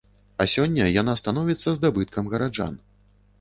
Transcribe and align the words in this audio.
А 0.43 0.45
сёння 0.53 0.87
яна 1.01 1.13
становіцца 1.21 1.75
здабыткам 1.77 2.33
гараджан. 2.33 2.73